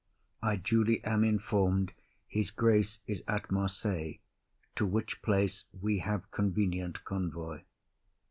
[0.41, 1.93] I duly am inform'd
[2.27, 4.17] His grace is at Marseilles;
[4.75, 7.61] to which place We have convenient convoy.